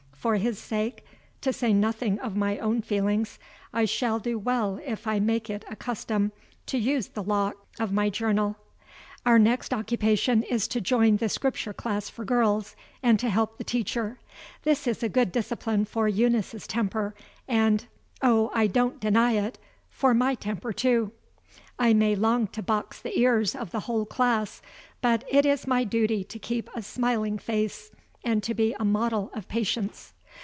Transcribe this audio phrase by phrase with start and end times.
[0.21, 1.03] For his sake,
[1.41, 3.39] to say nothing of my own feelings,
[3.73, 6.31] I shall do well if I make it a custom
[6.67, 8.55] to use the lock of my journal.
[9.25, 13.63] Our next occupation is to join the Scripture class for girls, and to help the
[13.63, 14.19] teacher.
[14.61, 17.15] This is a good discipline for Eunice's temper,
[17.47, 17.87] and
[18.21, 19.57] oh, I don't deny it!
[19.89, 21.13] for my temper, too.
[21.79, 24.61] I may long to box the ears of the whole class,
[25.01, 27.89] but it is my duty to keep a smiling face
[28.23, 30.13] and to be a model of patience.